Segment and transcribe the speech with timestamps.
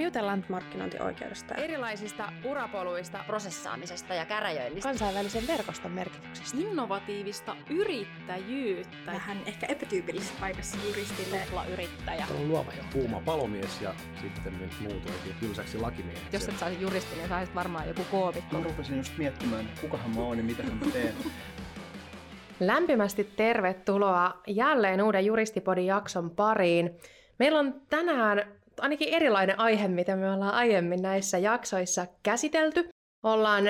[0.00, 8.96] Me jutellaan markkinointioikeudesta, erilaisista urapoluista, prosessaamisesta ja käräjöinnistä, kansainvälisen verkoston merkityksestä, innovatiivista yrittäjyyttä.
[9.06, 11.40] Vähän ehkä epätyypillisessä paikassa juristille.
[11.72, 12.26] yrittäjä.
[12.38, 16.28] On luova ja kuuma palomies ja sitten nyt muutoinkin tylsäksi lakimieheksi.
[16.32, 18.58] Jos et saisi juristi, niin saisit varmaan joku koomikko.
[18.58, 21.14] Mä rupesin just miettimään, kukahan mä oon ja mitä mä teen.
[22.60, 26.90] Lämpimästi tervetuloa jälleen uuden Juristipodin jakson pariin.
[27.38, 32.88] Meillä on tänään ainakin erilainen aihe, mitä me ollaan aiemmin näissä jaksoissa käsitelty.
[33.22, 33.64] Ollaan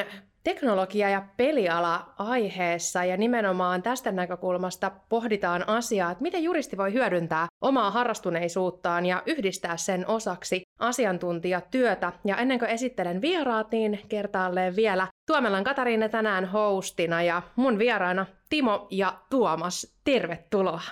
[0.44, 7.46] teknologia- ja peliala aiheessa ja nimenomaan tästä näkökulmasta pohditaan asiaa, että miten juristi voi hyödyntää
[7.64, 12.12] omaa harrastuneisuuttaan ja yhdistää sen osaksi asiantuntijatyötä.
[12.24, 18.26] Ja ennen kuin esittelen vieraat, niin kertaalleen vielä Tuomelan Katariina tänään hostina ja mun vieraana
[18.48, 19.96] Timo ja Tuomas.
[20.04, 20.82] Tervetuloa.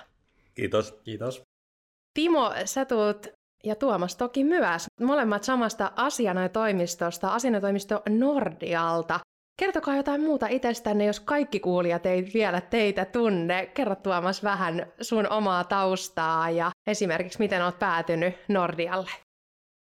[0.55, 0.99] Kiitos.
[1.03, 1.41] Kiitos.
[2.13, 3.27] Timo, sä tuut
[3.63, 4.85] ja Tuomas toki myös.
[5.01, 9.19] Molemmat samasta asianajotoimistosta, asianajotoimisto Nordialta.
[9.59, 13.65] Kertokaa jotain muuta itsestänne, jos kaikki kuulijat ei vielä teitä tunne.
[13.65, 19.11] Kerro Tuomas vähän sun omaa taustaa ja esimerkiksi miten oot päätynyt Nordialle.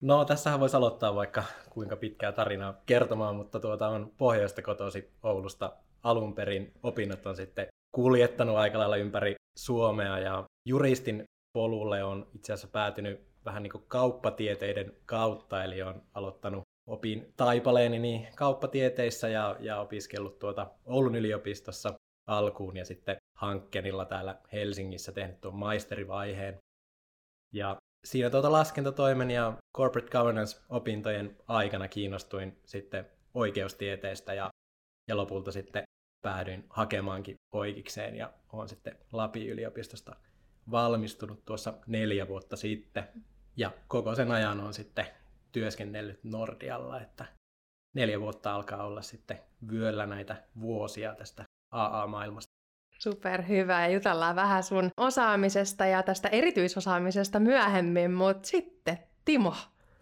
[0.02, 5.74] No tässähän voisi aloittaa vaikka kuinka pitkää tarinaa kertomaan, mutta tuota on pohjoista kotosi Oulusta
[6.04, 6.74] alun perin.
[6.84, 13.33] Opinnot on sitten kuljettanut aika lailla ympäri Suomea ja juristin polulle on itse asiassa päätynyt
[13.46, 20.40] vähän niin kuin kauppatieteiden kautta, eli on aloittanut opin taipaleeni niin kauppatieteissä ja, ja opiskellut
[20.40, 21.94] tuota Oulun yliopistossa
[22.28, 26.58] alkuun ja sitten Hankkenilla täällä Helsingissä tehnyt tuon maisterivaiheen.
[27.54, 34.50] Ja siinä tuota laskentatoimen ja corporate governance-opintojen aikana kiinnostuin sitten oikeustieteestä ja,
[35.08, 35.84] ja lopulta sitten
[36.22, 40.16] päädyin hakemaankin oikeikseen ja olen sitten Lapin yliopistosta
[40.72, 43.04] valmistunut tuossa neljä vuotta sitten.
[43.58, 45.06] Ja koko sen ajan on sitten
[45.52, 47.26] työskennellyt Nordialla, että
[47.94, 49.40] neljä vuotta alkaa olla sitten
[49.72, 52.54] vyöllä näitä vuosia tästä AA-maailmasta.
[53.00, 59.56] Super hyvä ja jutellaan vähän sun osaamisesta ja tästä erityisosaamisesta myöhemmin, mutta sitten Timo.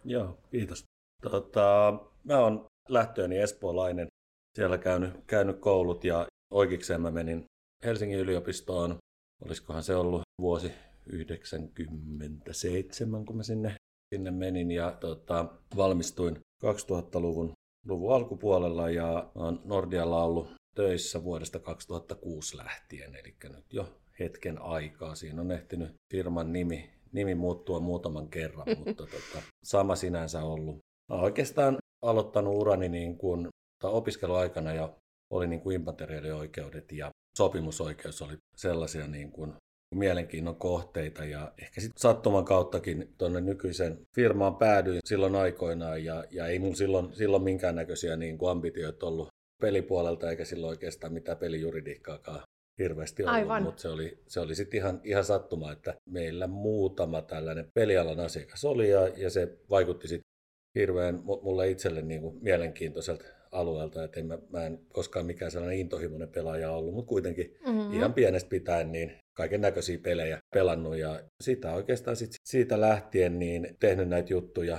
[0.04, 0.84] Joo, kiitos.
[1.30, 4.06] Tota, mä oon lähtööni espoolainen,
[4.54, 7.44] siellä käynyt, käynyt koulut ja oikeikseen mä menin
[7.84, 8.96] Helsingin yliopistoon,
[9.44, 10.72] olisikohan se ollut vuosi
[11.06, 13.74] 97, kun mä sinne,
[14.14, 15.46] sinne menin ja tota,
[15.76, 17.52] valmistuin 2000-luvun
[17.86, 25.14] luvun alkupuolella ja olen Nordialla ollut töissä vuodesta 2006 lähtien, eli nyt jo hetken aikaa.
[25.14, 30.78] Siinä on ehtinyt firman nimi, nimi muuttua muutaman kerran, mutta tota, sama sinänsä ollut.
[31.12, 33.48] Mä oikeastaan aloittanut urani niin kuin,
[33.82, 34.96] opiskeluaikana ja
[35.30, 39.54] oli niin kuin immateriaalioikeudet ja sopimusoikeus oli sellaisia niin kuin
[39.98, 46.46] mielenkiinnon kohteita ja ehkä sitten sattuman kauttakin tuonne nykyisen firmaan päädyin silloin aikoinaan ja, ja
[46.46, 49.28] ei mun silloin, silloin minkäännäköisiä niin kuin ambitioita ollut
[49.60, 52.42] pelipuolelta eikä silloin oikeastaan mitään pelijuridiikkaakaan
[52.78, 53.62] hirveästi ollut, Aivan.
[53.62, 58.64] mutta se oli, se oli sitten ihan, ihan sattuma, että meillä muutama tällainen pelialan asiakas
[58.64, 60.32] oli ja, ja se vaikutti sitten
[60.74, 65.78] hirveän mulle itselle niin kuin mielenkiintoiselta alueelta, että en mä, mä en koskaan mikään sellainen
[65.78, 67.92] intohimoinen pelaaja ollut, mutta kuitenkin mm-hmm.
[67.92, 73.76] ihan pienestä pitäen niin kaiken näköisiä pelejä pelannut ja sitä oikeastaan sit siitä lähtien niin
[73.80, 74.78] tehnyt näitä juttuja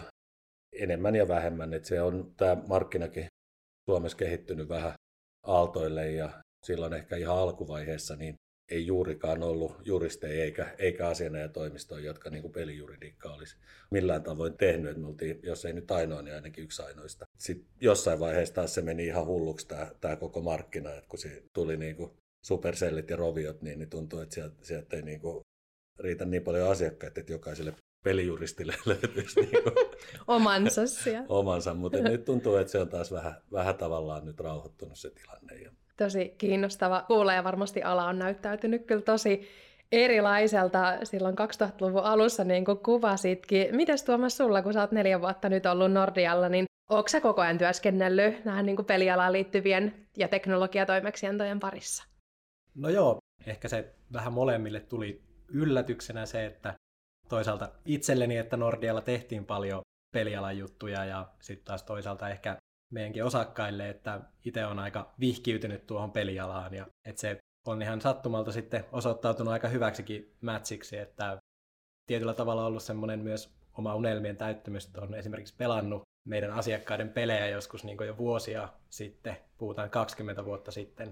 [0.79, 3.28] enemmän ja vähemmän, että se on tämä markkinakin
[3.89, 4.94] Suomessa kehittynyt vähän
[5.47, 6.29] aaltoille ja
[6.66, 8.35] silloin ehkä ihan alkuvaiheessa niin
[8.72, 13.57] ei juurikaan ollut juristeja eikä, eikä asianajatoimistoja, jotka niin kuin pelijuridiikka olisi
[13.91, 14.90] millään tavoin tehnyt.
[14.90, 17.25] Että me oltiin, jos ei nyt ainoa, niin ainakin yksi ainoista.
[17.38, 21.44] Sitten jossain vaiheessa taas se meni ihan hulluksi tämä, tämä koko markkina, että kun se
[21.53, 22.12] tuli niin kuin
[22.46, 25.44] supersellit ja roviot, niin, niin tuntuu, että sieltä, sieltä ei niin kuin
[26.00, 29.75] riitä niin paljon asiakkaita, että jokaiselle pelijuristille löytyisi niin kuin
[30.28, 31.25] omansa siellä.
[31.40, 35.56] omansa, mutta nyt tuntuu, että se on taas vähän, vähän tavallaan nyt rauhoittunut se tilanne.
[35.56, 35.72] Ja...
[35.98, 39.48] Tosi kiinnostava kuulee ja varmasti ala on näyttäytynyt kyllä tosi
[39.92, 43.76] erilaiselta silloin 2000-luvun alussa, niin kuin kuvasitkin.
[43.76, 47.42] Mites Tuomas sulla, kun sä oot neljä vuotta nyt ollut Nordialla, niin onko sä koko
[47.42, 52.04] ajan työskennellyt näihin niin pelialaan liittyvien ja teknologiatoimeksiantojen parissa?
[52.75, 53.18] No joo,
[53.48, 56.74] ehkä se vähän molemmille tuli yllätyksenä se, että
[57.30, 59.81] toisaalta itselleni, että Nordialla tehtiin paljon
[60.13, 62.57] pelialan juttuja ja sitten taas toisaalta ehkä
[62.94, 67.38] meidänkin osakkaille, että itse on aika vihkiytynyt tuohon pelialaan ja että se
[67.68, 71.38] on ihan sattumalta sitten osoittautunut aika hyväksikin matchiksi, että
[72.07, 77.48] tietyllä tavalla ollut semmoinen myös oma unelmien täyttymys, että on esimerkiksi pelannut meidän asiakkaiden pelejä
[77.48, 81.10] joskus niin jo vuosia sitten, puhutaan 20 vuotta sitten,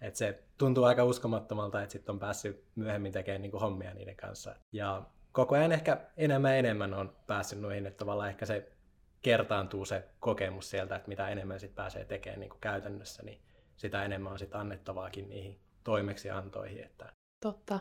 [0.00, 4.54] et se tuntuu aika uskomattomalta, että sitten on päässyt myöhemmin tekemään niin hommia niiden kanssa.
[4.72, 5.02] Ja
[5.32, 8.72] koko ajan ehkä enemmän ja enemmän on päässyt noihin, että tavallaan ehkä se
[9.26, 13.40] kertaantuu se kokemus sieltä, että mitä enemmän sit pääsee tekemään niin kuin käytännössä, niin
[13.76, 16.84] sitä enemmän on sit annettavaakin niihin toimeksiantoihin.
[16.84, 17.12] Että...
[17.42, 17.80] Totta.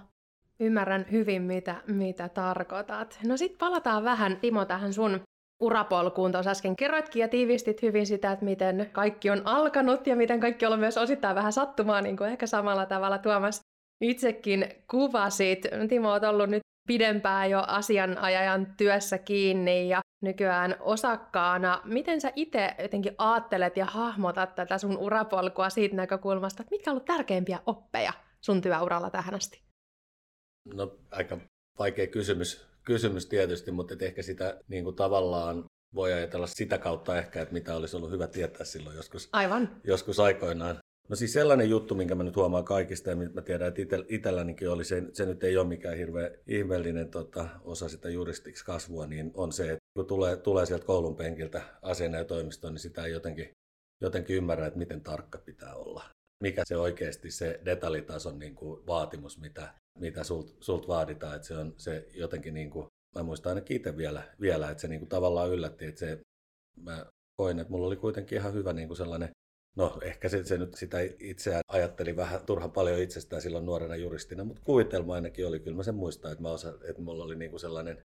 [0.60, 3.20] Ymmärrän hyvin, mitä, mitä tarkoitat.
[3.28, 5.22] No sitten palataan vähän, Timo, tähän sun
[5.60, 6.32] urapolkuun.
[6.32, 10.66] Tuossa äsken kerroitkin ja tiivistit hyvin sitä, että miten kaikki on alkanut ja miten kaikki
[10.66, 13.60] on myös osittain vähän sattumaa, niin kuin ehkä samalla tavalla Tuomas
[14.02, 15.68] itsekin kuvasit.
[15.90, 21.82] Timo, olet ollut nyt pidempään jo asianajajan työssä kiinni ja nykyään osakkaana.
[21.86, 26.94] Miten sä itse jotenkin aattelet ja hahmotat tätä sun urapolkua siitä näkökulmasta, että mitkä on
[26.94, 29.62] ollut tärkeimpiä oppeja sun työuralla tähän asti?
[30.74, 31.38] No aika
[31.80, 35.64] vaikea kysymys, kysymys tietysti, mutta ehkä sitä niin kuin tavallaan
[35.96, 39.82] voi ajatella sitä kautta ehkä, että mitä olisi ollut hyvä tietää silloin joskus, Aivan.
[39.84, 40.80] joskus aikoinaan.
[41.10, 44.86] No siis sellainen juttu, minkä mä nyt huomaan kaikista, ja mä tiedän, että itsellänikin oli,
[44.86, 49.52] se, se nyt ei ole mikään hirveän ihmeellinen tota, osa sitä juristiksi kasvua, niin on
[49.52, 53.50] se, että kun tulee, tulee sieltä koulun penkiltä asianajotoimistoon, niin sitä ei jotenkin,
[54.02, 56.04] jotenkin ymmärrä, että miten tarkka pitää olla.
[56.44, 61.58] Mikä se oikeasti se detaljitason niin kuin vaatimus, mitä, mitä sult, sult vaaditaan, että se
[61.58, 65.10] on se jotenkin, niin kuin, mä muistan ainakin itse vielä, vielä että se niin kuin
[65.10, 66.20] tavallaan yllätti, että se,
[66.78, 67.06] mä
[67.42, 69.30] koin, että mulla oli kuitenkin ihan hyvä niin kuin sellainen
[69.76, 74.44] No ehkä se, se nyt sitä itseään ajatteli vähän turhan paljon itsestään silloin nuorena juristina,
[74.44, 77.52] mutta kuvitelma ainakin oli, kyllä mä sen muistan, että, mä osa, että mulla oli niin
[77.52, 78.06] kuin sellainen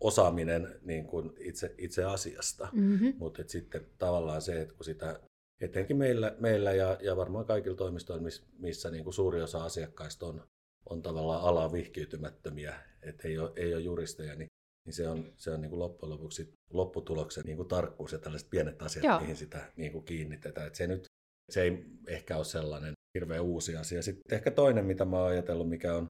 [0.00, 2.68] osaaminen niin kuin itse, itse asiasta.
[2.72, 3.14] Mm-hmm.
[3.18, 5.20] Mutta sitten tavallaan se, että kun sitä
[5.60, 10.26] etenkin meillä, meillä ja, ja varmaan kaikilla toimistoilla, missä, missä niin kuin suuri osa asiakkaista
[10.26, 10.48] on,
[10.90, 14.48] on tavallaan alaa vihkiytymättömiä, että ei ole, ei ole juristeja, niin,
[14.86, 18.50] niin se on, se on niin kuin loppujen lopuksi lopputuloksen niin kuin tarkkuus ja tällaiset
[18.50, 19.20] pienet asiat, Joo.
[19.20, 20.66] mihin sitä niin kuin kiinnitetään.
[20.66, 21.04] Et se, nyt,
[21.50, 24.02] se ei ehkä ole sellainen hirveän uusi asia.
[24.02, 26.06] Sitten ehkä toinen, mitä mä oon ajatellut, mikä on,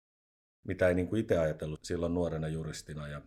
[0.67, 3.23] mitä ei niin kuin itse ajatellut silloin nuorena juristina ja,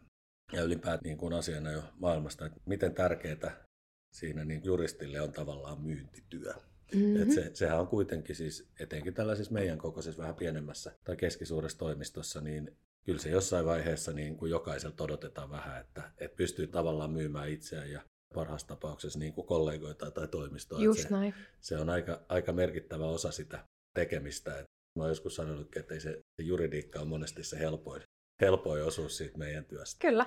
[0.53, 3.65] ja ylipäätään niin kuin asiana jo maailmasta, että miten tärkeää
[4.13, 6.53] siinä niin juristille on tavallaan myyntityö.
[6.95, 7.21] Mm-hmm.
[7.21, 12.41] Et se, sehän on kuitenkin siis, etenkin tällaisessa meidän kokoisessa vähän pienemmässä tai keskisuuressa toimistossa,
[12.41, 17.49] niin kyllä se jossain vaiheessa niin kuin jokaiselta odotetaan vähän, että, että pystyy tavallaan myymään
[17.49, 18.01] itseään ja
[18.33, 20.79] parhaassa tapauksessa niin kuin kollegoita tai toimistoa.
[20.79, 21.33] Just se, näin.
[21.61, 23.59] se on aika, aika merkittävä osa sitä
[23.93, 24.51] tekemistä.
[24.51, 24.65] Että
[24.99, 28.01] mä oon joskus sanonut, että ei se, se juridiikka on monesti se helpoin,
[28.41, 30.07] helpoin osuus siitä meidän työstä.
[30.07, 30.25] Kyllä.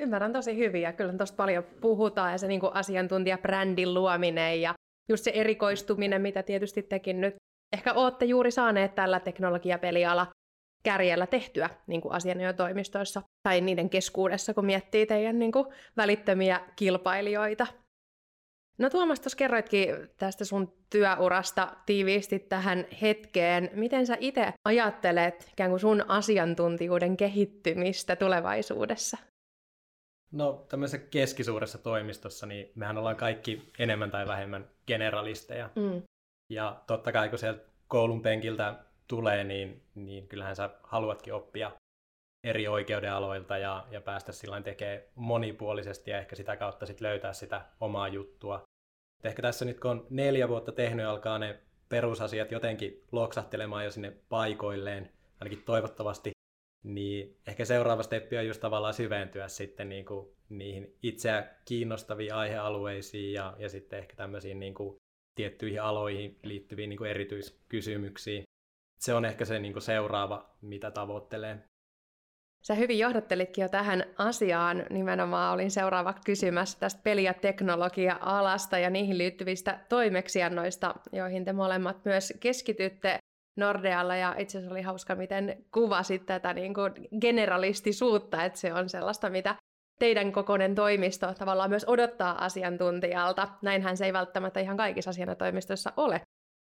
[0.00, 4.74] Ymmärrän tosi hyvin ja kyllä tuosta paljon puhutaan ja se niin asiantuntijabrändin luominen ja
[5.08, 7.34] just se erikoistuminen, mitä tietysti tekin nyt
[7.72, 10.26] ehkä olette juuri saaneet tällä teknologiapeliala
[10.86, 15.66] kärjellä tehtyä niin kuin asianajotoimistoissa tai niiden keskuudessa, kun miettii teidän niin kuin,
[15.96, 17.66] välittömiä kilpailijoita.
[18.78, 23.70] No Tuomas, tuossa kerroitkin tästä sun työurasta tiiviisti tähän hetkeen.
[23.72, 29.16] Miten sä itse ajattelet ikään kuin sun asiantuntijuuden kehittymistä tulevaisuudessa?
[30.32, 35.70] No tämmöisessä keskisuuressa toimistossa, niin mehän ollaan kaikki enemmän tai vähemmän generalisteja.
[35.76, 36.02] Mm.
[36.50, 41.72] Ja totta kai kun sieltä koulun penkiltä tulee, niin, niin kyllähän sä haluatkin oppia
[42.44, 47.66] eri oikeudenaloilta ja, ja päästä sillä tekemään monipuolisesti ja ehkä sitä kautta sit löytää sitä
[47.80, 48.62] omaa juttua.
[49.18, 53.90] Et ehkä tässä nyt kun on neljä vuotta tehnyt, alkaa ne perusasiat jotenkin loksahtelemaan jo
[53.90, 56.30] sinne paikoilleen, ainakin toivottavasti,
[56.84, 63.32] niin ehkä seuraava steppi on just tavallaan syventyä sitten niin kuin niihin itseä kiinnostaviin aihealueisiin
[63.32, 64.96] ja, ja sitten ehkä tämmöisiin niin kuin
[65.34, 68.42] tiettyihin aloihin liittyviin niin kuin erityiskysymyksiin
[68.98, 71.58] se on ehkä se niin kuin seuraava, mitä tavoittelee.
[72.62, 74.84] Sä hyvin johdattelitkin jo tähän asiaan.
[74.90, 82.04] Nimenomaan olin seuraava kysymässä tästä peli- ja teknologia-alasta ja niihin liittyvistä toimeksiannoista, joihin te molemmat
[82.04, 83.18] myös keskitytte
[83.56, 84.16] Nordealla.
[84.16, 89.30] Ja itse asiassa oli hauska, miten kuvasit tätä niin kuin generalistisuutta, että se on sellaista,
[89.30, 89.56] mitä
[89.98, 93.48] teidän kokoinen toimisto tavallaan myös odottaa asiantuntijalta.
[93.62, 96.20] Näinhän se ei välttämättä ihan kaikissa asianatoimistoissa ole.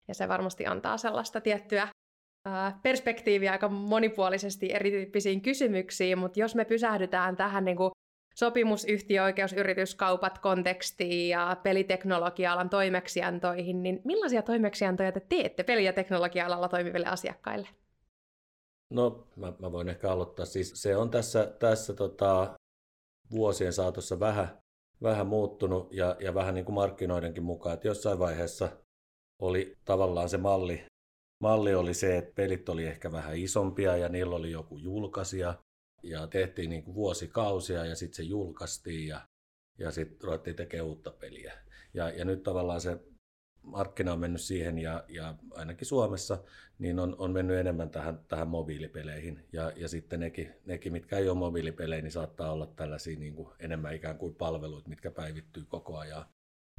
[0.08, 1.88] Ja se varmasti antaa sellaista tiettyä
[2.82, 7.90] perspektiiviä aika monipuolisesti erityyppisiin kysymyksiin, mutta jos me pysähdytään tähän niin kuin
[8.34, 17.68] sopimusyhtiöoikeusyrityskaupat kontekstiin ja peliteknologia-alan toimeksiantoihin, niin millaisia toimeksiantoja te teette peli- ja teknologia-alalla toimiville asiakkaille?
[18.90, 20.46] No, mä, mä voin ehkä aloittaa.
[20.46, 22.54] Siis se on tässä, tässä tota,
[23.30, 24.58] vuosien saatossa vähän,
[25.02, 28.68] vähän muuttunut ja, ja vähän niin kuin markkinoidenkin mukaan, että jossain vaiheessa
[29.42, 30.89] oli tavallaan se malli,
[31.40, 35.54] malli oli se, että pelit oli ehkä vähän isompia ja niillä oli joku julkaisija
[36.02, 39.20] ja tehtiin niin kuin vuosikausia ja sitten se julkaistiin ja,
[39.78, 41.52] ja sitten ruvettiin tekemään uutta peliä.
[41.94, 42.98] Ja, ja nyt tavallaan se
[43.62, 46.38] markkina on mennyt siihen ja, ja ainakin Suomessa
[46.78, 49.46] niin on, on mennyt enemmän tähän, tähän mobiilipeleihin.
[49.52, 53.48] Ja, ja sitten nekin, nekin, mitkä ei ole mobiilipelejä, niin saattaa olla tällaisia niin kuin
[53.58, 56.24] enemmän ikään kuin palveluita, mitkä päivittyy koko ajan.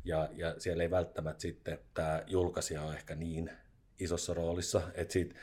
[0.03, 3.51] Ja, ja siellä ei välttämättä sitten tämä julkaisija ole ehkä niin
[3.99, 5.35] isossa roolissa, että siitä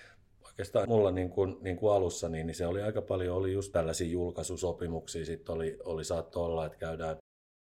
[0.44, 3.72] oikeastaan mulla niin kuin, niin kuin alussa, niin, niin se oli aika paljon, oli just
[3.72, 7.16] tällaisia julkaisusopimuksia, sitten oli, oli saattoi olla, että käydään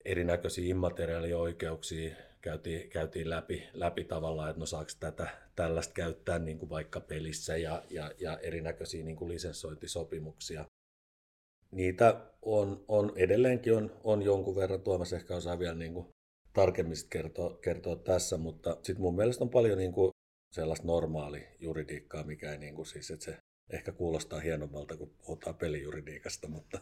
[0.04, 6.70] erinäköisiä immateriaalioikeuksia, käytiin, käytiin läpi, läpi tavallaan, että no saako tätä tällaista käyttää niin kuin
[6.70, 10.64] vaikka pelissä ja, ja, ja erinäköisiä niin kuin lisenssointisopimuksia.
[11.70, 16.06] Niitä on, on edelleenkin on, on jonkun verran, Tuomas ehkä osaa vielä niin kuin
[16.52, 20.10] tarkemmin kertoa, kertoa tässä, mutta sitten mun mielestä on paljon niin kuin
[20.54, 23.36] sellaista normaali juridiikkaa, mikä ei niin kuin siis, että se
[23.70, 26.78] ehkä kuulostaa hienommalta, kun puhutaan pelijuridiikasta, mutta,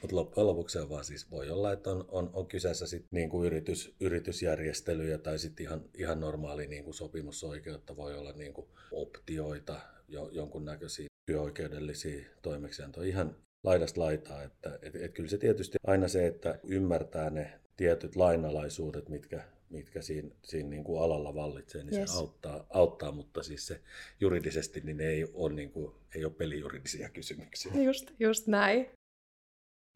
[0.00, 3.30] mutta loppujen lopuksi on vaan siis voi olla, että on, on, on kyseessä sit niin
[3.30, 8.66] kuin yritys, yritysjärjestelyjä tai sitten ihan, ihan normaali niin kuin sopimusoikeutta, voi olla niin kuin
[8.92, 14.42] optioita, jo, jonkunnäköisiä työoikeudellisia toimeksiantoja, ihan laidasta laitaa.
[14.42, 20.02] Että, et, et kyllä se tietysti aina se, että ymmärtää ne tietyt lainalaisuudet, mitkä, mitkä
[20.02, 22.12] siinä, siinä niin kuin alalla vallitsee, niin yes.
[22.12, 23.82] se auttaa, auttaa, mutta siis se
[24.20, 27.72] juridisesti niin ei ole, niin kuin, ei ole pelijuridisia kysymyksiä.
[27.82, 28.90] Just, just näin.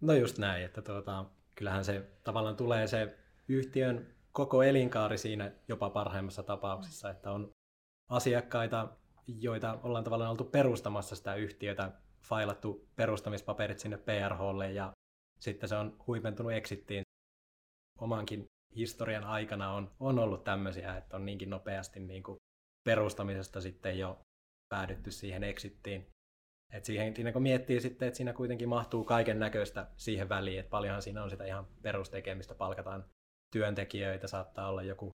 [0.00, 1.25] No just näin, että tuota,
[1.55, 3.17] kyllähän se tavallaan tulee se
[3.49, 7.50] yhtiön koko elinkaari siinä jopa parhaimmassa tapauksessa, että on
[8.09, 8.97] asiakkaita,
[9.27, 14.93] joita ollaan tavallaan oltu perustamassa sitä yhtiötä, failattu perustamispaperit sinne PRHlle ja
[15.41, 17.03] sitten se on huipentunut exittiin
[17.99, 18.45] omankin
[18.77, 22.39] historian aikana on, on ollut tämmöisiä, että on niinkin nopeasti niin kuin
[22.85, 24.19] perustamisesta sitten jo
[24.69, 26.07] päädytty siihen exittiin.
[26.73, 30.71] Et siihen, siinä kun miettii sitten, että siinä kuitenkin mahtuu kaiken näköistä siihen väliin, että
[30.71, 33.05] paljonhan siinä on sitä ihan perustekemistä, palkataan
[33.53, 35.11] työntekijöitä, saattaa olla joku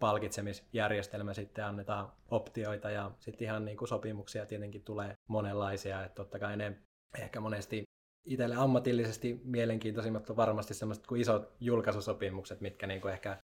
[0.00, 6.38] palkitsemisjärjestelmä, sitten annetaan optioita ja sitten ihan niin kuin sopimuksia tietenkin tulee monenlaisia, että totta
[6.38, 6.76] kai ne
[7.18, 7.84] ehkä monesti
[8.26, 13.38] itselle ammatillisesti mielenkiintoisimmat on varmasti semmoiset kuin isot julkaisusopimukset, mitkä niin kuin ehkä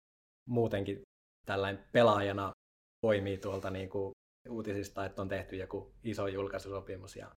[0.48, 1.02] muutenkin
[1.46, 2.52] tällainen pelaajana
[3.00, 4.12] poimii tuolta niin kuin
[4.48, 7.30] uutisista, että on tehty joku iso julkaisusopimus ja,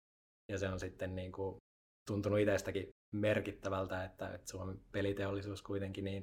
[0.52, 1.56] ja se on sitten niin kuin
[2.06, 6.22] tuntunut itsestäkin merkittävältä, että, että Suomen peliteollisuus kuitenkin niin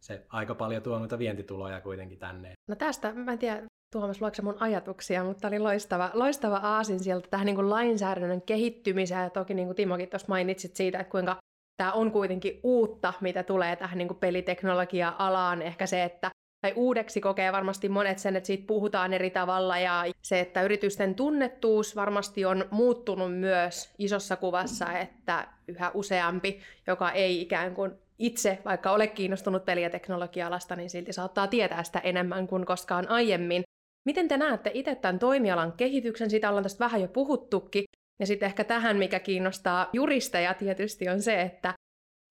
[0.00, 2.52] se aika paljon tuo noita vientituloja kuitenkin tänne.
[2.68, 7.28] No tästä, mä en tiedä, Tuomas, luokse mun ajatuksia, mutta oli loistava, loistava aasin sieltä
[7.30, 9.22] tähän niin kuin lainsäädännön kehittymiseen.
[9.22, 11.36] Ja toki niin kuin Timokin tuossa mainitsit siitä, että kuinka
[11.76, 15.62] tämä on kuitenkin uutta, mitä tulee tähän niin kuin peliteknologia-alaan.
[15.62, 16.30] Ehkä se, että
[16.60, 21.14] tai uudeksi kokee varmasti monet sen, että siitä puhutaan eri tavalla ja se, että yritysten
[21.14, 28.58] tunnettuus varmasti on muuttunut myös isossa kuvassa, että yhä useampi, joka ei ikään kuin itse,
[28.64, 33.62] vaikka ole kiinnostunut peli- ja teknologia-alasta, niin silti saattaa tietää sitä enemmän kuin koskaan aiemmin.
[34.04, 36.30] Miten te näette itse tämän toimialan kehityksen?
[36.30, 37.84] Sitä ollaan tästä vähän jo puhuttukin.
[38.20, 41.74] Ja sitten ehkä tähän, mikä kiinnostaa juristeja tietysti, on se, että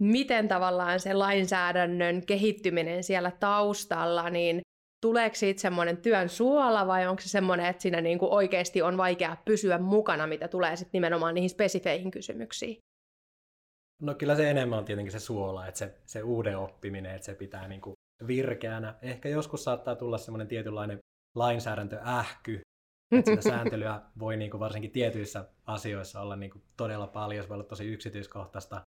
[0.01, 4.61] miten tavallaan se lainsäädännön kehittyminen siellä taustalla, niin
[5.01, 8.97] tuleeko siitä semmoinen työn suola vai onko se semmoinen, että siinä niin kuin oikeasti on
[8.97, 12.77] vaikea pysyä mukana, mitä tulee sitten nimenomaan niihin spesifeihin kysymyksiin?
[14.01, 17.35] No kyllä se enemmän on tietenkin se suola, että se, se uuden oppiminen, että se
[17.35, 17.93] pitää niin kuin
[18.27, 18.95] virkeänä.
[19.01, 20.99] Ehkä joskus saattaa tulla semmoinen tietynlainen
[21.35, 22.61] lainsäädäntöähky,
[23.11, 27.49] että sitä sääntelyä voi niin kuin varsinkin tietyissä asioissa olla niin kuin todella paljon, se
[27.49, 28.81] voi olla tosi yksityiskohtaista,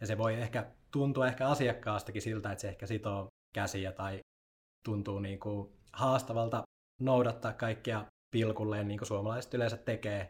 [0.00, 4.20] ja se voi ehkä tuntua ehkä asiakkaastakin siltä, että se ehkä sitoo käsiä tai
[4.84, 6.62] tuntuu niin kuin haastavalta
[7.00, 10.28] noudattaa kaikkia pilkulleen, niin kuin suomalaiset yleensä tekee.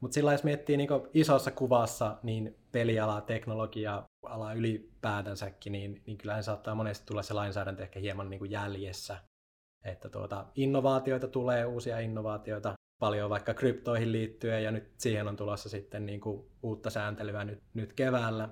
[0.00, 6.44] Mutta sillä jos miettii niin isossa kuvassa, niin peliala, teknologia, ala ylipäätänsäkin, niin, niin kyllähän
[6.44, 9.18] saattaa monesti tulla se lainsäädäntö ehkä hieman niin kuin jäljessä.
[9.84, 15.68] Että tuota, innovaatioita tulee, uusia innovaatioita, paljon vaikka kryptoihin liittyen, ja nyt siihen on tulossa
[15.68, 18.48] sitten niin kuin uutta sääntelyä nyt, nyt keväällä.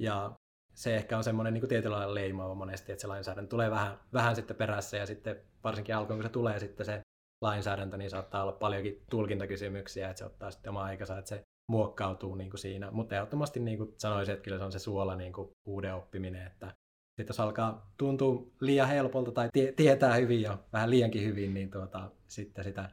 [0.00, 0.32] Ja
[0.74, 4.36] se ehkä on semmoinen niin tietyllä lailla leimaava monesti, että se lainsäädäntö tulee vähän, vähän
[4.36, 7.00] sitten perässä, ja sitten varsinkin alkuun, kun se tulee sitten se
[7.42, 12.34] lainsäädäntö, niin saattaa olla paljonkin tulkintakysymyksiä, että se ottaa sitten oma aikansa, että se muokkautuu
[12.34, 12.90] niin kuin siinä.
[12.90, 16.46] Mutta ehdottomasti niin kuin sanoisin, että kyllä se on se suola niin kuin uuden oppiminen,
[16.46, 16.74] että
[17.16, 21.70] sitten jos alkaa tuntua liian helpolta tai tie- tietää hyvin jo vähän liiankin hyvin, niin
[21.70, 22.90] tuota, sitten sitä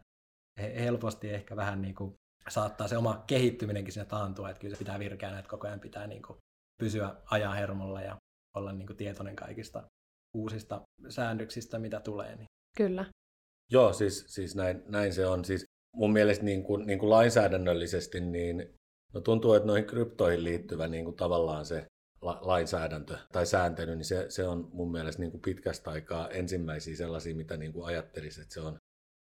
[0.59, 2.13] helposti ehkä vähän niin kuin
[2.49, 6.07] saattaa se oma kehittyminenkin sinne taantua, että kyllä se pitää virkeänä, että koko ajan pitää
[6.07, 6.37] niin kuin
[6.79, 8.17] pysyä ajan hermolla ja
[8.55, 9.83] olla niin kuin tietoinen kaikista
[10.33, 12.35] uusista säännöksistä, mitä tulee.
[12.35, 12.45] Niin.
[12.77, 13.05] Kyllä.
[13.71, 15.45] Joo, siis, siis näin, näin se on.
[15.45, 15.65] Siis
[15.95, 18.73] mun mielestä niin kuin, niin kuin lainsäädännöllisesti niin
[19.13, 21.85] no tuntuu, että noihin kryptoihin liittyvä niin kuin tavallaan se
[22.23, 26.95] la- lainsäädäntö tai sääntely, niin se, se on mun mielestä niin kuin pitkästä aikaa ensimmäisiä
[26.95, 28.77] sellaisia, mitä niin kuin ajattelisi, että se on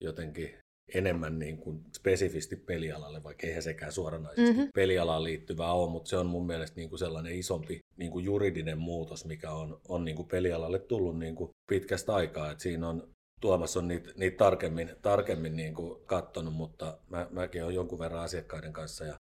[0.01, 0.57] jotenkin
[0.93, 4.59] enemmän niin kuin spesifisti pelialalle, vaikka eihän sekään suoranaisesti Mhm.
[4.59, 4.71] mm-hmm.
[4.75, 8.77] pelialaan liittyvää ole, mutta se on mun mielestä niin kuin sellainen isompi niin kuin juridinen
[8.77, 12.51] muutos, mikä on, on niin kuin pelialalle tullut niin kuin pitkästä aikaa.
[12.51, 17.63] Et siinä on Tuomas on niitä, niitä tarkemmin, tarkemmin niin kuin katsonut, mutta mä, mäkin
[17.63, 19.15] olen jonkun verran asiakkaiden kanssa ja,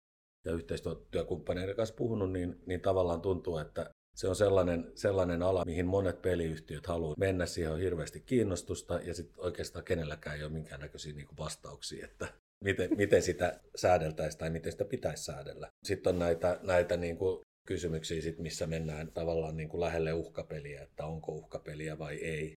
[0.45, 5.85] ja yhteistyökumppaneiden kanssa puhunut, niin, niin tavallaan tuntuu, että se on sellainen, sellainen ala, mihin
[5.85, 7.45] monet peliyhtiöt haluaa mennä.
[7.45, 12.27] Siihen on hirveästi kiinnostusta ja sitten oikeastaan kenelläkään ei ole minkäännäköisiä niin vastauksia, että
[12.63, 15.67] miten, miten sitä säädeltäisiin tai miten sitä pitäisi säädellä.
[15.83, 20.81] Sitten on näitä, näitä niin kuin kysymyksiä, sit, missä mennään tavallaan niin kuin lähelle uhkapeliä,
[20.81, 22.53] että onko uhkapeliä vai ei.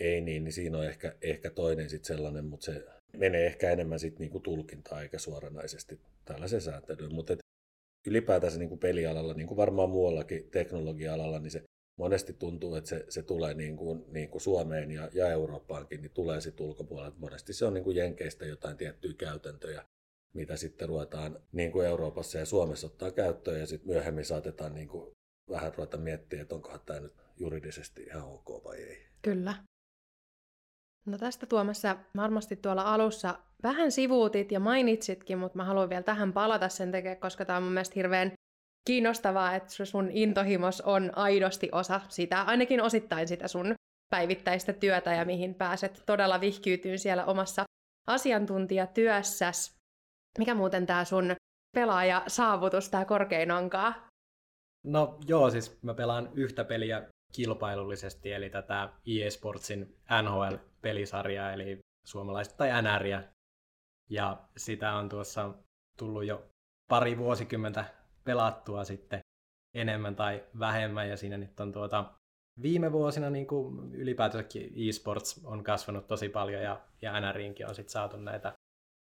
[0.00, 2.84] Ei niin, niin siinä on ehkä, ehkä toinen sit sellainen, mutta se
[3.18, 7.14] menee ehkä enemmän sit niinku tulkintaa eikä suoranaisesti tällaisen sääntelyyn.
[7.14, 7.36] Mutta
[8.06, 11.62] ylipäätänsä niinku pelialalla, niin kuin varmaan muuallakin teknologia-alalla, niin se
[11.98, 16.12] monesti tuntuu, että se, se tulee niin kuin, niin kuin Suomeen ja, ja Eurooppaankin, niin
[16.12, 17.18] tulee sitten ulkopuolelta.
[17.18, 19.84] Monesti se on niin kuin Jenkeistä jotain tiettyjä käytäntöjä,
[20.34, 24.88] mitä sitten ruvetaan niin kuin Euroopassa ja Suomessa ottaa käyttöön ja sitten myöhemmin saatetaan niin
[24.88, 25.10] kuin
[25.50, 29.06] vähän ruveta miettiä, että onkohan tämä nyt juridisesti ihan ok vai ei.
[29.22, 29.54] Kyllä.
[31.06, 36.32] No tästä Tuomassa varmasti tuolla alussa vähän sivuutit ja mainitsitkin, mutta mä haluan vielä tähän
[36.32, 38.32] palata sen takia, koska tämä on mun mielestä hirveän
[38.86, 43.74] kiinnostavaa, että sun intohimos on aidosti osa sitä, ainakin osittain sitä sun
[44.10, 47.64] päivittäistä työtä ja mihin pääset todella vihkyytyyn siellä omassa
[48.06, 49.74] asiantuntijatyössäs.
[50.38, 51.34] Mikä muuten tämä sun
[51.76, 54.08] pelaaja-saavutus, tämä korkein onkaa?
[54.86, 62.56] No joo, siis mä pelaan yhtä peliä kilpailullisesti, eli tätä EA Sportsin NHL-pelisarjaa, eli suomalaista
[62.56, 63.24] tai NRiä.
[64.10, 65.54] Ja sitä on tuossa
[65.98, 66.44] tullut jo
[66.88, 67.84] pari vuosikymmentä
[68.24, 69.20] pelattua sitten
[69.74, 72.12] enemmän tai vähemmän, ja siinä nyt on tuota,
[72.62, 77.92] viime vuosina niin kuin ylipäätänsäkin e-sports on kasvanut tosi paljon, ja, ja NRiinkin on sitten
[77.92, 78.52] saatu näitä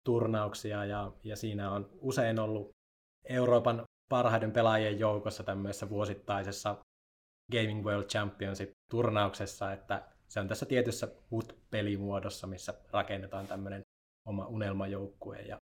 [0.05, 2.69] turnauksia, ja, ja siinä on usein ollut
[3.25, 6.75] Euroopan parhaiden pelaajien joukossa tämmöisessä vuosittaisessa
[7.51, 13.81] Gaming World Championship-turnauksessa, että se on tässä tietyssä HUT-pelimuodossa, missä rakennetaan tämmöinen
[14.25, 15.57] oma unelmajoukkue, ja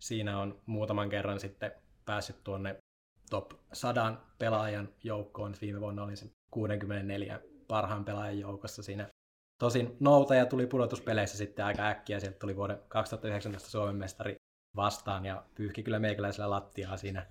[0.00, 1.72] siinä on muutaman kerran sitten
[2.04, 2.76] päässyt tuonne
[3.30, 5.54] top 100 pelaajan joukkoon.
[5.60, 9.08] Viime vuonna olin sen 64 parhaan pelaajan joukossa siinä.
[9.58, 14.34] Tosin noutaja tuli pudotuspeleissä sitten aika äkkiä, sieltä tuli vuoden 2019 Suomen mestari
[14.76, 17.26] vastaan ja pyyhki kyllä meikäläisellä lattiaa siinä,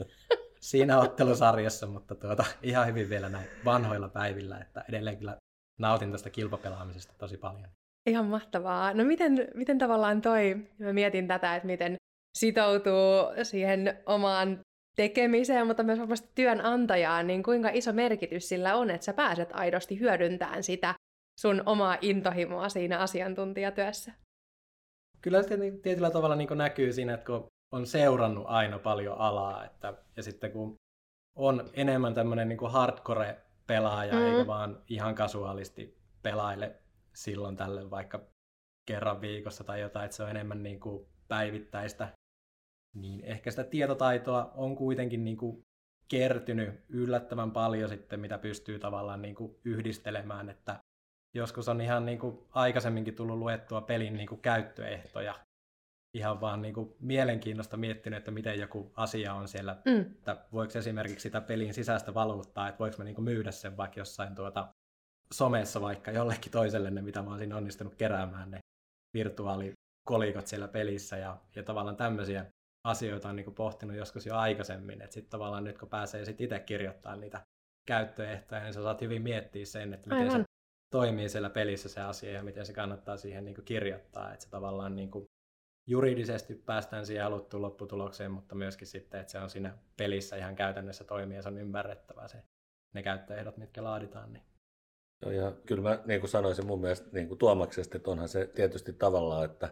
[0.63, 5.37] siinä ottelusarjassa, mutta tuota, ihan hyvin vielä näin vanhoilla päivillä, että edelleen kyllä
[5.79, 7.69] nautin tästä kilpapelaamisesta tosi paljon.
[8.05, 8.93] Ihan mahtavaa.
[8.93, 11.95] No miten, miten tavallaan toi, mä mietin tätä, että miten
[12.37, 14.59] sitoutuu siihen omaan
[14.95, 19.99] tekemiseen, mutta myös varmasti työnantajaan, niin kuinka iso merkitys sillä on, että sä pääset aidosti
[19.99, 20.95] hyödyntämään sitä
[21.39, 24.11] sun omaa intohimoa siinä asiantuntijatyössä?
[25.21, 29.93] Kyllä se tietyllä tavalla niin näkyy siinä, että kun on seurannut aina paljon alaa, että,
[30.17, 30.75] ja sitten kun
[31.35, 34.21] on enemmän tämmöinen niin hardcore-pelaaja, mm.
[34.21, 36.75] eikä vaan ihan kasuaalisti pelaile
[37.13, 38.21] silloin tällöin vaikka
[38.85, 42.07] kerran viikossa tai jotain, että se on enemmän niin kuin päivittäistä,
[42.95, 45.65] niin ehkä sitä tietotaitoa on kuitenkin niin kuin
[46.07, 50.79] kertynyt yllättävän paljon sitten, mitä pystyy tavallaan niin kuin yhdistelemään, että
[51.33, 55.35] joskus on ihan niin kuin aikaisemminkin tullut luettua pelin niin kuin käyttöehtoja,
[56.13, 60.01] ihan vaan niin kuin mielenkiinnosta miettinyt, että miten joku asia on siellä, mm.
[60.01, 63.99] että voiko esimerkiksi sitä pelin sisäistä valuuttaa, että voiko mä niin kuin myydä sen vaikka
[63.99, 64.67] jossain tuota
[65.33, 68.59] somessa vaikka jollekin toiselle ne, mitä mä oon siinä onnistunut keräämään, ne
[69.13, 72.45] virtuaalikolikot siellä pelissä ja, ja tavallaan tämmöisiä
[72.83, 76.41] asioita on niin kuin pohtinut joskus jo aikaisemmin, että sitten tavallaan nyt kun pääsee sit
[76.41, 77.41] itse kirjoittamaan niitä
[77.87, 80.41] käyttöehtoja, niin sä saat hyvin miettiä sen, että miten Aivan.
[80.41, 80.45] se
[80.91, 84.49] toimii siellä pelissä se asia ja miten se kannattaa siihen niin kuin kirjoittaa, että se
[84.49, 85.25] tavallaan niin kuin
[85.87, 91.03] juridisesti päästään siihen haluttuun lopputulokseen, mutta myöskin sitten, että se on siinä pelissä ihan käytännössä
[91.03, 92.43] toimii ja se on ymmärrettävää se,
[92.93, 94.33] ne käyttöehdot, mitkä laaditaan.
[94.33, 94.43] Niin.
[95.21, 98.47] Joo, ja kyllä mä niin kuin sanoisin mun mielestä niin kuin Tuomaksesta, että onhan se
[98.47, 99.69] tietysti tavallaan, että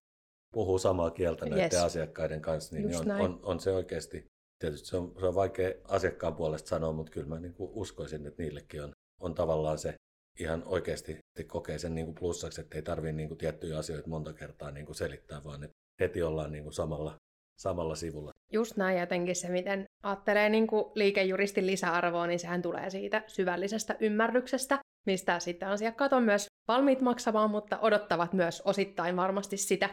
[0.54, 1.84] puhuu samaa kieltä näiden yes.
[1.84, 4.26] asiakkaiden kanssa, niin, on, on, on, se oikeasti,
[4.60, 8.26] tietysti se on, se on vaikea asiakkaan puolesta sanoa, mutta kyllä mä niin kuin uskoisin,
[8.26, 9.93] että niillekin on, on tavallaan se
[10.39, 14.34] ihan oikeasti kokee sen niin kuin plussaksi, että ei tarvitse niin kuin tiettyjä asioita monta
[14.34, 17.16] kertaa niin kuin selittää, vaan että heti ollaan niin kuin samalla,
[17.60, 18.32] samalla sivulla.
[18.54, 23.96] Just näin jotenkin se, miten ajattelee niin kuin liikejuristin lisäarvoa, niin sehän tulee siitä syvällisestä
[24.00, 29.90] ymmärryksestä, mistä sitten asiakkaat on myös valmiit maksamaan, mutta odottavat myös osittain varmasti sitä.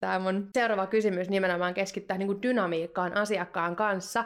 [0.00, 4.24] Tämä mun seuraava kysymys nimenomaan keskittää niin kuin dynamiikkaan asiakkaan kanssa.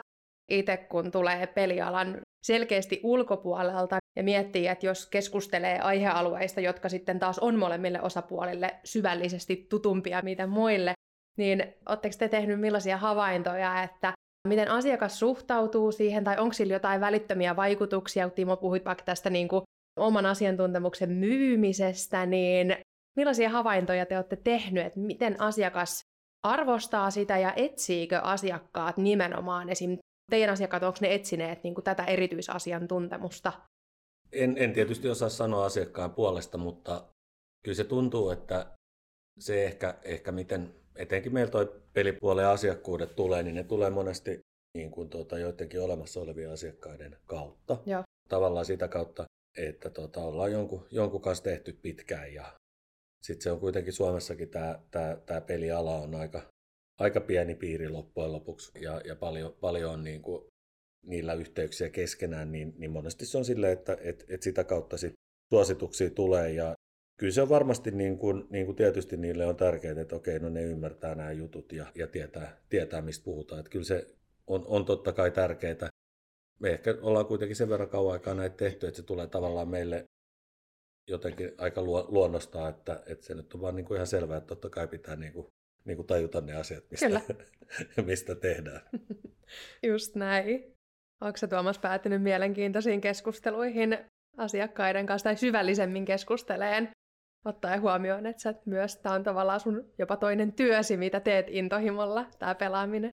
[0.51, 7.39] itse kun tulee pelialan selkeästi ulkopuolelta ja miettii, että jos keskustelee aihealueista, jotka sitten taas
[7.39, 10.93] on molemmille osapuolille syvällisesti tutumpia mitä muille,
[11.37, 14.13] niin oletteko te tehnyt millaisia havaintoja, että
[14.47, 19.29] miten asiakas suhtautuu siihen, tai onko sillä jotain välittömiä vaikutuksia, kun Timo puhuit vaikka tästä
[19.29, 19.63] niin kuin
[19.99, 22.75] oman asiantuntemuksen myymisestä, niin
[23.17, 26.01] millaisia havaintoja te olette tehnyt, että miten asiakas
[26.43, 29.97] arvostaa sitä ja etsiikö asiakkaat nimenomaan esim.
[30.31, 33.53] teidän asiakkaat, onko ne etsineet niin kuin tätä erityisasiantuntemusta?
[34.31, 37.03] En, en tietysti osaa sanoa asiakkaan puolesta, mutta
[37.63, 38.65] kyllä se tuntuu, että
[39.39, 44.39] se ehkä, ehkä miten etenkin meillä toi pelipuolen asiakkuudet tulee, niin ne tulee monesti
[44.77, 47.77] niin kuin tuota, joidenkin olemassa olevien asiakkaiden kautta.
[47.85, 48.03] Joo.
[48.29, 49.25] Tavallaan sitä kautta,
[49.57, 52.45] että tuota, ollaan jonkun, jonkun kanssa tehty pitkään ja
[53.21, 56.41] sitten se on kuitenkin Suomessakin tämä, tämä, tämä peliala on aika,
[56.99, 60.45] aika pieni piiri loppujen lopuksi ja, ja paljon, paljon on niin kuin
[61.05, 65.13] niillä yhteyksiä keskenään, niin, niin monesti se on silleen, että et, et sitä kautta sit
[65.53, 66.75] suosituksia tulee ja
[67.21, 70.49] kyllä se on varmasti niin kuin, niin kuin tietysti niille on tärkeää, että okei, no
[70.49, 73.59] ne ymmärtää nämä jutut ja, ja tietää, tietää, mistä puhutaan.
[73.59, 74.15] Että kyllä se
[74.47, 75.89] on, on totta kai tärkeää.
[76.59, 80.05] Me ehkä ollaan kuitenkin sen verran kauan aikaa näitä tehty, että se tulee tavallaan meille
[81.09, 84.69] jotenkin aika luonnostaa, että, että se nyt on vaan niin kuin ihan selvää, että totta
[84.69, 85.47] kai pitää niin kuin,
[85.85, 87.21] niin kuin tajuta ne asiat, mistä, Kyllä.
[88.07, 88.81] mistä tehdään.
[89.91, 90.73] Just näin.
[91.21, 93.97] Onko se Tuomas päätynyt mielenkiintoisiin keskusteluihin
[94.37, 96.91] asiakkaiden kanssa tai syvällisemmin keskusteleen
[97.45, 102.25] ottaen huomioon, että sä myös tämä on tavallaan sun jopa toinen työsi, mitä teet intohimolla,
[102.39, 103.11] tämä pelaaminen.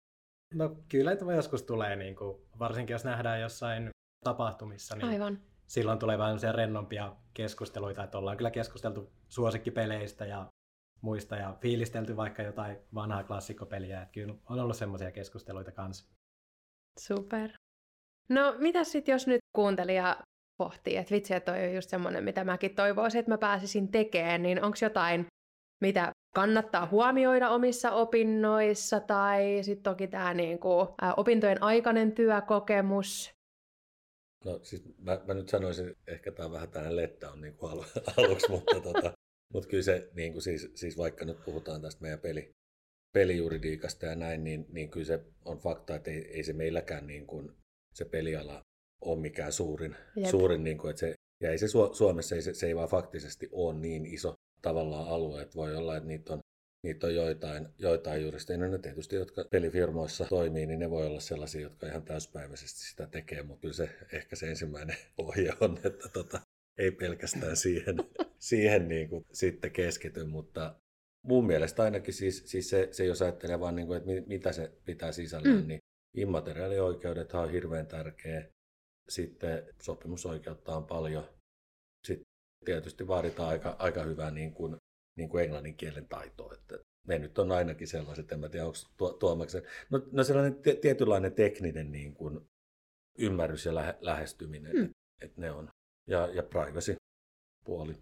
[0.55, 3.91] No kyllä että joskus tulee, niin kuin, varsinkin jos nähdään jossain
[4.25, 5.39] tapahtumissa, niin Aivan.
[5.67, 10.47] silloin tulee vähän rennompia keskusteluita, että ollaan kyllä keskusteltu suosikkipeleistä ja
[11.01, 16.15] muista ja fiilistelty vaikka jotain vanhaa klassikkopeliä, että kyllä on ollut semmoisia keskusteluita kanssa.
[17.01, 17.51] Super.
[18.29, 20.17] No mitä sitten, jos nyt kuuntelija
[20.59, 24.43] pohtii, että vitsi, että toi on just semmoinen, mitä mäkin toivoisin, että mä pääsisin tekemään,
[24.43, 25.27] niin onko jotain,
[25.81, 33.31] mitä kannattaa huomioida omissa opinnoissa, tai sitten toki tämä niinku, opintojen aikainen työkokemus.
[34.45, 37.85] No siis mä, mä nyt sanoisin, ehkä tämä on vähän tämmöinen lettä on niinku alu,
[38.17, 39.13] aluksi, mutta, tota,
[39.55, 42.51] mutta kyllä se, niinku siis, siis vaikka nyt puhutaan tästä meidän peli,
[43.15, 47.27] pelijuridiikasta ja näin, niin, niin kyllä se on fakta, että ei, ei se meilläkään niin
[47.27, 47.53] kuin
[47.95, 48.68] se peliala
[49.01, 49.97] ole mikään suurin,
[50.31, 53.49] suurin niin kuin, että se, ja ei se Suomessa ei, se, se ei vaan faktisesti
[53.53, 56.41] ole niin iso tavallaan alue, että voi olla, että niitä on,
[56.85, 61.21] niitä on joitain, joitain juristeja, no ne tietysti, jotka pelifirmoissa toimii, niin ne voi olla
[61.21, 66.09] sellaisia, jotka ihan täyspäiväisesti sitä tekee, mutta kyllä se ehkä se ensimmäinen ohje on, että
[66.09, 66.41] tota,
[66.79, 67.97] ei pelkästään siihen,
[68.39, 70.75] siihen niin kuin sitten keskity, mutta
[71.23, 74.73] mun mielestä ainakin siis, siis se, se, jos ajattelee vaan, niin kuin, että mitä se
[74.85, 75.69] pitää sisällään, mm.
[75.69, 75.81] niin
[76.17, 78.49] immateriaalioikeudet on hirveän tärkeä.
[79.09, 81.25] Sitten sopimusoikeutta on paljon.
[82.07, 82.27] Sitten
[82.65, 84.77] tietysti vaaditaan aika, aika hyvää niin kuin,
[85.17, 86.55] niin kuin englannin kielen taitoa.
[86.55, 89.63] Että ne nyt on ainakin sellaiset, en mä tiedä, onko tuo, tuomaksen.
[89.91, 92.41] No, no sellainen t- tietynlainen tekninen niin kuin
[93.19, 94.83] ymmärrys ja lähe, lähestyminen, hmm.
[94.83, 95.71] että et ne on.
[96.07, 97.97] Ja, ja privacy-puoli.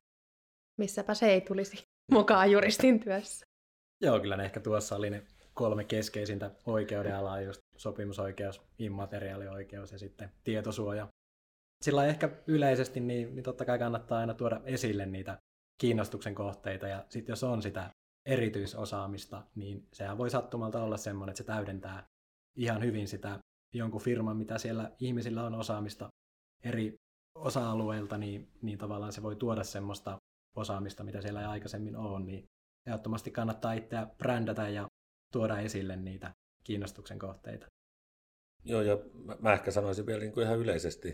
[0.78, 3.46] Missäpä se ei tulisi mukaan juristin työssä.
[4.00, 10.30] Joo, kyllä ne ehkä tuossa oli ne kolme keskeisintä oikeudenalaa, just sopimusoikeus, immateriaalioikeus ja sitten
[10.44, 11.08] tietosuoja.
[11.84, 15.38] Sillä ehkä yleisesti, niin, niin totta kai kannattaa aina tuoda esille niitä
[15.80, 17.90] kiinnostuksen kohteita, ja sitten jos on sitä
[18.26, 22.06] erityisosaamista, niin sehän voi sattumalta olla semmoinen, että se täydentää
[22.56, 23.38] ihan hyvin sitä
[23.74, 26.08] jonkun firman, mitä siellä ihmisillä on osaamista
[26.64, 26.94] eri
[27.34, 30.16] osa-alueilta, niin, niin tavallaan se voi tuoda semmoista
[30.56, 32.44] osaamista, mitä siellä ei aikaisemmin ole, niin
[32.86, 34.86] ehdottomasti kannattaa itseä brändätä ja
[35.36, 37.66] tuoda esille niitä kiinnostuksen kohteita.
[38.64, 38.98] Joo, ja
[39.40, 41.12] mä ehkä sanoisin vielä niin kuin ihan yleisesti,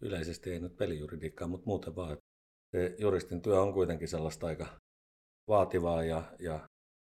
[0.00, 2.24] yleisesti ei nyt pelijuridiikkaa, mutta muuten vaan, että
[2.72, 4.66] se juristin työ on kuitenkin sellaista aika
[5.48, 6.68] vaativaa ja, ja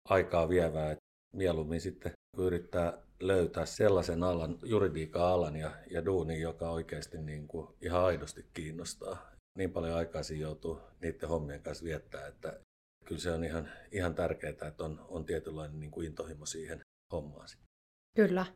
[0.09, 6.41] aikaa vievää, että mieluummin sitten kun yrittää löytää sellaisen alan, juridiikan alan ja, ja duunin,
[6.41, 9.31] joka oikeasti niin kuin ihan aidosti kiinnostaa.
[9.59, 12.61] Niin paljon aikaa siinä joutuu niiden hommien kanssa viettää, että
[13.09, 16.81] kyllä se on ihan, ihan tärkeää, että on, on tietynlainen niin kuin intohimo siihen
[17.13, 17.49] hommaan.
[18.17, 18.47] Kyllä.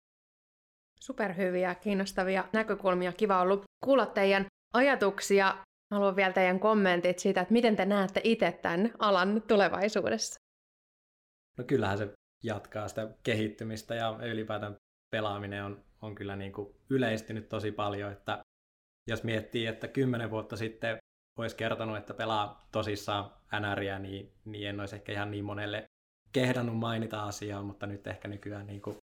[1.01, 3.13] Superhyviä, kiinnostavia näkökulmia.
[3.13, 5.65] Kiva ollut kuulla teidän ajatuksia.
[5.91, 10.41] Haluan vielä teidän kommentit siitä, että miten te näette itse tämän alan tulevaisuudessa.
[11.59, 12.13] No kyllähän se
[12.43, 14.77] jatkaa sitä kehittymistä ja ylipäätään
[15.11, 18.43] pelaaminen on, on kyllä niin kuin yleistynyt tosi paljon, että
[19.09, 20.99] jos miettii, että kymmenen vuotta sitten
[21.39, 25.85] olisi kertonut, että pelaa tosissaan NRiä, niin, niin en olisi ehkä ihan niin monelle
[26.33, 28.97] kehdannut mainita asiaa, mutta nyt ehkä nykyään niin kuin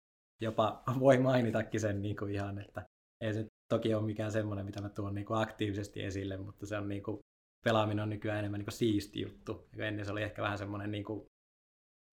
[0.42, 2.86] jopa voi mainitakin sen niin kuin ihan, että
[3.22, 6.78] ei se toki ole mikään semmoinen, mitä mä tuon niin kuin aktiivisesti esille, mutta se
[6.78, 7.20] on niin kuin,
[7.66, 9.68] pelaaminen on nykyään enemmän niin kuin siisti juttu.
[9.78, 11.26] Ennen se oli ehkä vähän semmoinen niin kuin,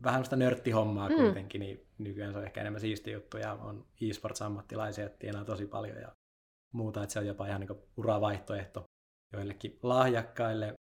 [0.05, 1.15] vähän sitä nörttihommaa mm.
[1.15, 5.67] kuitenkin, niin nykyään se on ehkä enemmän siisti juttu ja on e-sports-ammattilaisia, että tienaa tosi
[5.67, 6.13] paljon ja
[6.73, 8.85] muuta, että se on jopa ihan niin uravaihtoehto
[9.33, 10.75] joillekin lahjakkaille.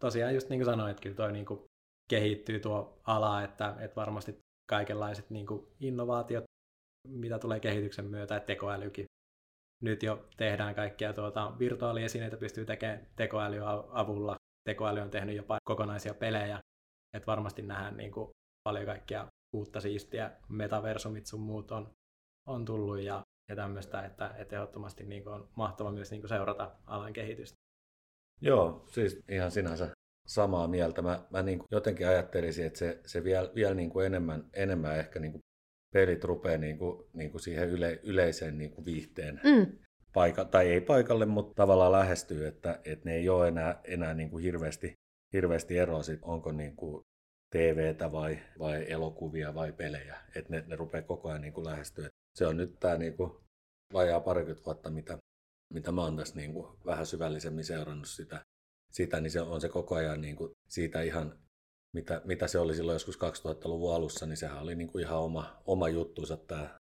[0.00, 1.64] Tosiaan just niin kuin sanoin, että kyllä toi niin kuin
[2.10, 4.38] kehittyy tuo ala, että, että varmasti
[4.70, 6.44] kaikenlaiset niin kuin innovaatiot,
[7.08, 9.04] mitä tulee kehityksen myötä, että tekoälykin.
[9.82, 14.36] Nyt jo tehdään kaikkia tuota, virtuaaliesineitä, pystyy tekemään tekoälyn avulla.
[14.68, 16.60] Tekoäly on tehnyt jopa kokonaisia pelejä,
[17.16, 18.30] että varmasti nähdään niin kuin
[18.64, 21.92] paljon kaikkia uutta siistiä, metaversumit sun muut on,
[22.48, 27.12] on tullut ja, ja tämmöistä, että, että ehdottomasti niin on mahtava myös niin seurata alan
[27.12, 27.61] kehitystä.
[28.42, 29.88] Joo, siis ihan sinänsä
[30.26, 31.02] samaa mieltä.
[31.02, 34.98] Mä, mä niin kuin jotenkin ajattelisin, että se, se vielä, vielä niin kuin enemmän, enemmän
[34.98, 35.40] ehkä niin kuin
[35.94, 39.66] pelit rupeaa niin kuin, niin kuin siihen yle, yleiseen niin kuin viihteen mm.
[40.14, 44.30] paika, tai ei paikalle, mutta tavallaan lähestyy, että, että ne ei ole enää, enää niin
[44.30, 44.92] kuin hirveästi,
[45.32, 47.02] hirveästi eroa, sit, onko niin kuin
[47.50, 50.16] TVtä vai, vai elokuvia vai pelejä.
[50.36, 52.08] Että ne, ne rupeaa koko ajan niin kuin lähestyä.
[52.34, 53.32] Se on nyt tämä niin kuin
[53.92, 55.18] vajaa parikymmentä vuotta, mitä,
[55.72, 58.40] mitä mä oon tässä niin kuin vähän syvällisemmin seurannut sitä,
[58.92, 61.38] sitä, niin se on se koko ajan niin kuin siitä ihan,
[61.94, 65.62] mitä, mitä se oli silloin joskus 2000-luvun alussa, niin sehän oli niin kuin ihan oma,
[65.66, 66.78] oma juttuunsa tämä,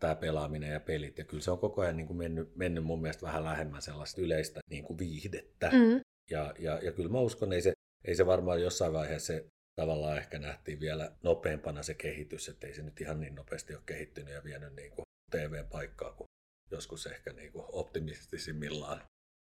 [0.00, 1.18] tämä pelaaminen ja pelit.
[1.18, 4.20] Ja kyllä se on koko ajan niin kuin mennyt, mennyt mun mielestä vähän lähemmän sellaista
[4.20, 5.70] yleistä niin kuin viihdettä.
[5.70, 6.00] Mm.
[6.30, 7.72] Ja, ja, ja kyllä mä uskon, ei se,
[8.04, 12.74] ei se varmaan jossain vaiheessa se tavallaan ehkä nähtiin vielä nopeampana se kehitys, että ei
[12.74, 16.26] se nyt ihan niin nopeasti ole kehittynyt ja vienyt niin kuin TV-paikkaa kuin
[16.74, 19.02] joskus ehkä niin kuin optimistisimmillaan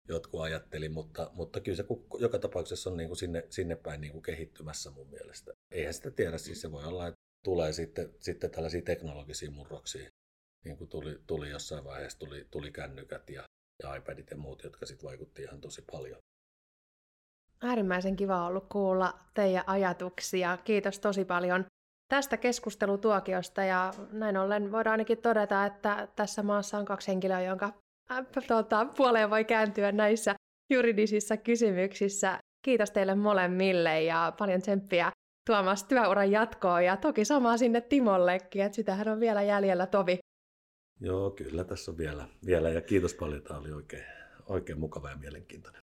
[0.09, 1.85] jotkut ajatteli, mutta, mutta kyllä se
[2.19, 5.53] joka tapauksessa on niin kuin sinne, sinne päin niin kuin kehittymässä mun mielestä.
[5.71, 10.11] Eihän sitä tiedä, siis se voi olla, että tulee sitten, sitten tällaisia teknologisia murroksia,
[10.65, 13.43] niin kuin tuli, tuli jossain vaiheessa, tuli, tuli kännykät ja,
[13.83, 16.19] ja iPadit ja muut, jotka sitten vaikutti ihan tosi paljon.
[17.63, 20.59] Äärimmäisen kiva ollut kuulla teidän ajatuksia.
[20.65, 21.65] Kiitos tosi paljon
[22.09, 27.73] tästä keskustelutuokiosta ja näin ollen voidaan ainakin todeta, että tässä maassa on kaksi henkilöä, jonka
[28.11, 30.35] äh, tuota, puoleen voi kääntyä näissä
[30.71, 32.39] juridisissa kysymyksissä.
[32.65, 35.13] Kiitos teille molemmille ja paljon tsemppiä
[35.47, 40.19] Tuomas työuran jatkoon ja toki samaa sinne Timollekin, että sitähän on vielä jäljellä tovi.
[41.01, 44.05] Joo, kyllä tässä on vielä, vielä ja kiitos paljon, tämä oli oikein,
[44.47, 45.83] oikein mukava ja mielenkiintoinen.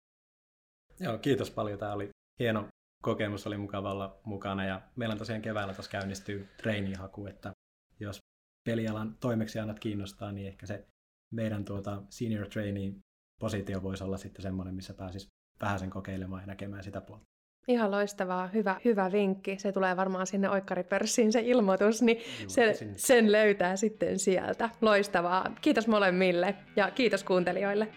[1.01, 1.79] Joo, kiitos paljon.
[1.79, 2.69] Tämä oli hieno
[3.03, 4.65] kokemus, oli mukava olla mukana.
[4.65, 7.53] Ja meillä on tosiaan keväällä tuossa käynnistyy treenihaku, että
[8.01, 8.19] jos
[8.65, 10.87] pelialan toimeksiannat kiinnostaa, niin ehkä se
[11.31, 12.93] meidän tuota senior trainee
[13.41, 15.29] positio voisi olla sitten semmoinen, missä pääsis
[15.61, 17.25] vähän sen kokeilemaan ja näkemään sitä puolta.
[17.69, 19.59] Ihan loistavaa, hyvä, hyvä vinkki.
[19.59, 24.71] Se tulee varmaan sinne oikkaripörssiin se ilmoitus, niin se, sen löytää sitten sieltä.
[24.81, 25.53] Loistavaa.
[25.61, 27.89] Kiitos molemmille ja kiitos kuuntelijoille.